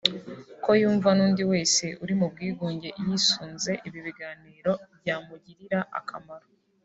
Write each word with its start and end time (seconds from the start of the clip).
ko 0.63 0.69
yumva 0.81 1.09
n’undi 1.17 1.43
wese 1.51 1.85
uri 2.03 2.13
mu 2.19 2.27
bwigunge 2.31 2.89
yisunze 3.03 3.71
ibi 3.87 3.99
biganiro 4.05 4.71
byamugirira 4.99 5.79
akamaro 5.99 6.47